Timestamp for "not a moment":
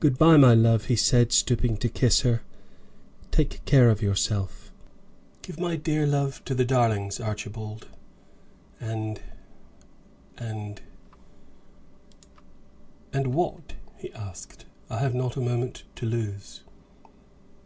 15.14-15.82